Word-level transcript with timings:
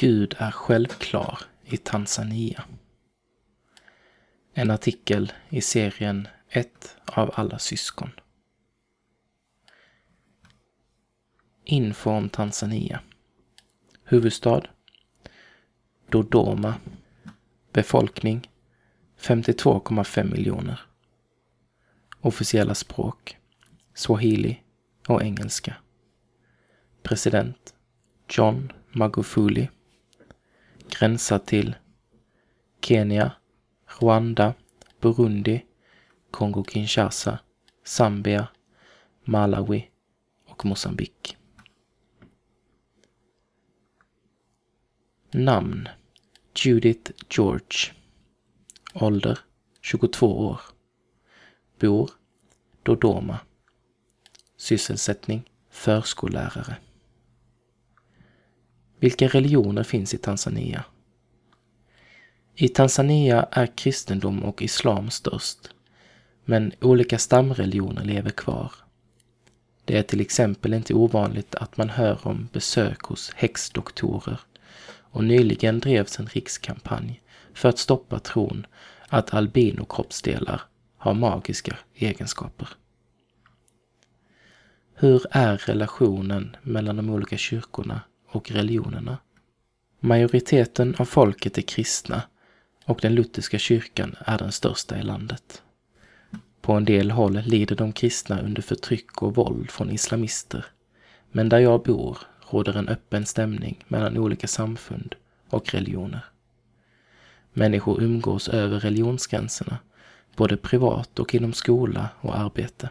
Gud 0.00 0.34
är 0.38 0.50
självklar 0.50 1.38
i 1.64 1.76
Tanzania. 1.76 2.64
En 4.52 4.70
artikel 4.70 5.32
i 5.48 5.60
serien 5.60 6.28
Ett 6.48 6.96
av 7.04 7.30
alla 7.34 7.58
syskon. 7.58 8.10
Info 11.64 12.10
om 12.10 12.28
Tanzania. 12.28 13.00
Huvudstad 14.04 14.62
Dodoma. 16.10 16.74
Befolkning 17.72 18.50
52,5 19.20 20.30
miljoner. 20.30 20.80
Officiella 22.20 22.74
språk 22.74 23.36
swahili 23.94 24.62
och 25.08 25.22
engelska. 25.22 25.74
President 27.02 27.74
John 28.28 28.72
Magufuli. 28.92 29.68
Gränsar 30.98 31.38
till 31.38 31.76
Kenya, 32.80 33.32
Rwanda, 34.00 34.54
Burundi, 35.00 35.64
Kongo-Kinshasa, 36.30 37.38
Zambia, 37.84 38.48
Malawi 39.24 39.90
och 40.46 40.64
Mosambik. 40.64 41.36
Namn 45.30 45.88
Judith 46.54 47.12
George. 47.30 47.92
Ålder 48.94 49.38
22 49.80 50.46
år. 50.46 50.60
Bor 51.80 52.10
Dodoma. 52.82 53.40
Sysselsättning 54.56 55.50
Förskollärare. 55.70 56.76
Vilka 59.00 59.28
religioner 59.28 59.82
finns 59.82 60.14
i 60.14 60.18
Tanzania? 60.18 60.84
I 62.54 62.68
Tanzania 62.68 63.46
är 63.50 63.66
kristendom 63.66 64.42
och 64.44 64.62
islam 64.62 65.10
störst, 65.10 65.58
men 66.44 66.72
olika 66.80 67.18
stamreligioner 67.18 68.04
lever 68.04 68.30
kvar. 68.30 68.72
Det 69.84 69.98
är 69.98 70.02
till 70.02 70.20
exempel 70.20 70.74
inte 70.74 70.94
ovanligt 70.94 71.54
att 71.54 71.76
man 71.76 71.90
hör 71.90 72.26
om 72.26 72.48
besök 72.52 73.02
hos 73.02 73.32
häxdoktorer 73.34 74.40
och 75.10 75.24
nyligen 75.24 75.80
drevs 75.80 76.18
en 76.18 76.26
rikskampanj 76.26 77.22
för 77.54 77.68
att 77.68 77.78
stoppa 77.78 78.18
tron 78.18 78.66
att 79.08 79.34
albinokroppsdelar 79.34 80.60
har 80.96 81.14
magiska 81.14 81.78
egenskaper. 81.94 82.68
Hur 84.94 85.22
är 85.30 85.56
relationen 85.56 86.56
mellan 86.62 86.96
de 86.96 87.10
olika 87.10 87.36
kyrkorna 87.36 88.00
och 88.28 88.50
religionerna? 88.50 89.18
Majoriteten 90.00 90.94
av 90.98 91.04
folket 91.04 91.58
är 91.58 91.62
kristna 91.62 92.22
och 92.84 92.98
den 93.02 93.14
lutherska 93.14 93.58
kyrkan 93.58 94.16
är 94.20 94.38
den 94.38 94.52
största 94.52 94.98
i 94.98 95.02
landet. 95.02 95.62
På 96.60 96.72
en 96.72 96.84
del 96.84 97.10
håll 97.10 97.40
lider 97.40 97.76
de 97.76 97.92
kristna 97.92 98.40
under 98.40 98.62
förtryck 98.62 99.22
och 99.22 99.34
våld 99.34 99.70
från 99.70 99.90
islamister, 99.90 100.66
men 101.32 101.48
där 101.48 101.58
jag 101.58 101.82
bor 101.82 102.18
råder 102.50 102.76
en 102.76 102.88
öppen 102.88 103.26
stämning 103.26 103.84
mellan 103.88 104.18
olika 104.18 104.48
samfund 104.48 105.14
och 105.48 105.74
religioner. 105.74 106.24
Människor 107.52 108.02
umgås 108.02 108.48
över 108.48 108.80
religionsgränserna, 108.80 109.78
både 110.36 110.56
privat 110.56 111.18
och 111.18 111.34
inom 111.34 111.52
skola 111.52 112.08
och 112.20 112.38
arbete. 112.38 112.90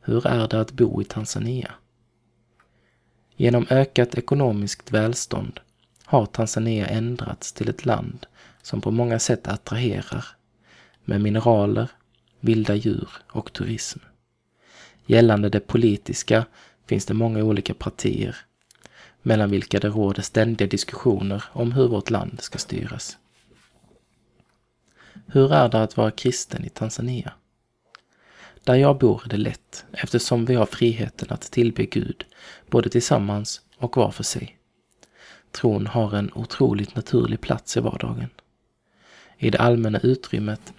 Hur 0.00 0.26
är 0.26 0.48
det 0.48 0.60
att 0.60 0.72
bo 0.72 1.02
i 1.02 1.04
Tanzania? 1.04 1.74
Genom 3.36 3.66
ökat 3.70 4.14
ekonomiskt 4.14 4.92
välstånd 4.92 5.60
har 6.04 6.26
Tanzania 6.26 6.86
ändrats 6.86 7.52
till 7.52 7.68
ett 7.68 7.84
land 7.84 8.26
som 8.62 8.80
på 8.80 8.90
många 8.90 9.18
sätt 9.18 9.48
attraherar 9.48 10.24
med 11.04 11.20
mineraler, 11.20 11.90
vilda 12.40 12.74
djur 12.74 13.08
och 13.30 13.52
turism. 13.52 13.98
Gällande 15.06 15.48
det 15.48 15.60
politiska 15.60 16.46
finns 16.86 17.06
det 17.06 17.14
många 17.14 17.44
olika 17.44 17.74
partier 17.74 18.36
mellan 19.22 19.50
vilka 19.50 19.80
det 19.80 19.88
råder 19.88 20.22
ständiga 20.22 20.68
diskussioner 20.68 21.44
om 21.52 21.72
hur 21.72 21.88
vårt 21.88 22.10
land 22.10 22.40
ska 22.40 22.58
styras. 22.58 23.18
Hur 25.26 25.52
är 25.52 25.68
det 25.68 25.82
att 25.82 25.96
vara 25.96 26.10
kristen 26.10 26.64
i 26.64 26.68
Tanzania? 26.68 27.32
Där 28.66 28.74
jag 28.74 28.98
bor 28.98 29.22
är 29.24 29.28
det 29.28 29.36
lätt 29.36 29.84
eftersom 29.92 30.44
vi 30.44 30.54
har 30.54 30.66
friheten 30.66 31.28
att 31.30 31.50
tillbe 31.50 31.86
Gud 31.86 32.24
både 32.70 32.88
tillsammans 32.88 33.60
och 33.78 33.96
var 33.96 34.10
för 34.10 34.22
sig. 34.22 34.58
Tron 35.50 35.86
har 35.86 36.14
en 36.14 36.30
otroligt 36.34 36.96
naturlig 36.96 37.40
plats 37.40 37.76
i 37.76 37.80
vardagen. 37.80 38.28
I 39.38 39.50
det 39.50 39.58
allmänna 39.58 40.00
utrymmet 40.00 40.72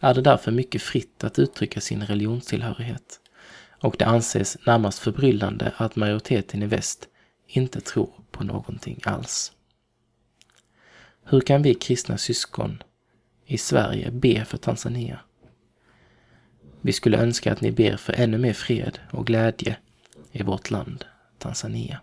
är 0.00 0.14
det 0.14 0.20
därför 0.20 0.50
mycket 0.52 0.82
fritt 0.82 1.24
att 1.24 1.38
uttrycka 1.38 1.80
sin 1.80 2.06
religionstillhörighet 2.06 3.20
och 3.80 3.96
det 3.98 4.04
anses 4.04 4.58
närmast 4.66 4.98
förbryllande 4.98 5.72
att 5.76 5.96
majoriteten 5.96 6.62
i 6.62 6.66
väst 6.66 7.08
inte 7.46 7.80
tror 7.80 8.12
på 8.30 8.44
någonting 8.44 9.00
alls. 9.04 9.52
Hur 11.24 11.40
kan 11.40 11.62
vi 11.62 11.74
kristna 11.74 12.18
syskon 12.18 12.82
i 13.46 13.58
Sverige 13.58 14.10
be 14.10 14.44
för 14.44 14.58
Tanzania? 14.58 15.20
Vi 16.84 16.92
skulle 16.92 17.18
önska 17.18 17.52
att 17.52 17.60
ni 17.60 17.72
ber 17.72 17.96
för 17.96 18.12
ännu 18.12 18.38
mer 18.38 18.52
fred 18.52 18.98
och 19.10 19.26
glädje 19.26 19.76
i 20.32 20.42
vårt 20.42 20.70
land, 20.70 21.04
Tanzania. 21.38 22.00